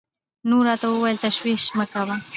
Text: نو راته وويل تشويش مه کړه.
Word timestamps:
نو 0.49 0.57
راته 0.67 0.85
وويل 0.89 1.17
تشويش 1.25 1.63
مه 1.77 1.85
کړه. 1.91 2.15